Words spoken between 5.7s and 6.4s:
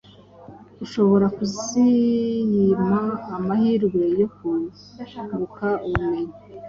ubumenyi